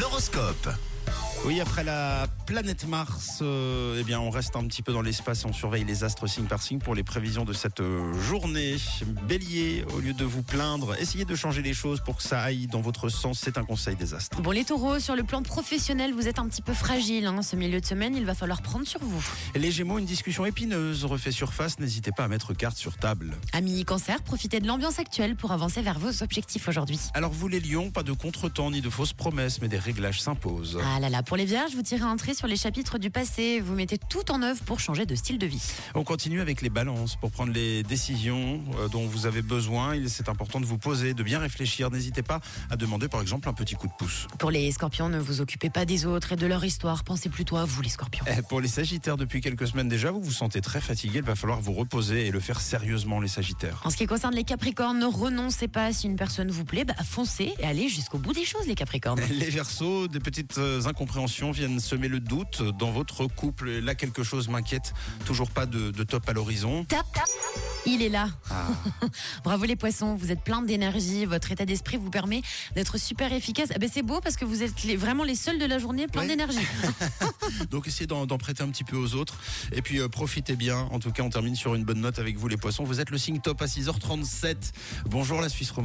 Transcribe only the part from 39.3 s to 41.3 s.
besoin. Il C'est important de vous poser, de